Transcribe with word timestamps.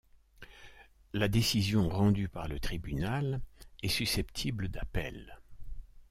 La 1.13 1.27
décision 1.27 1.87
rendue 1.87 2.27
par 2.27 2.47
le 2.47 2.59
tribunal 2.59 3.39
est 3.83 3.87
susceptible 3.87 4.67
d'appel. 4.67 5.37